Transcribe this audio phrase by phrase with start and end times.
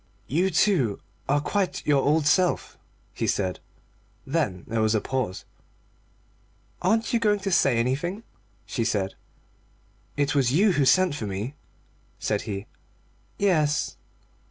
[0.25, 0.99] "You, too,
[1.29, 2.75] are quite your old self,"
[3.13, 3.59] he said.
[4.25, 5.45] Then there was a pause.
[6.81, 8.23] "Aren't you going to say anything?"
[8.65, 9.13] she said.
[10.17, 11.53] "It was you who sent for me,"
[12.17, 12.65] said he.
[13.37, 13.95] "Yes."